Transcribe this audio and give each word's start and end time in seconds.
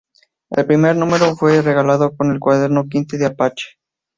El 0.49 0.65
primer 0.65 0.95
número 0.95 1.35
fue 1.35 1.61
regalado 1.61 2.15
con 2.17 2.31
el 2.31 2.39
cuaderno 2.39 2.87
quinto 2.89 3.17
de 3.17 3.27
"Apache". 3.27 3.77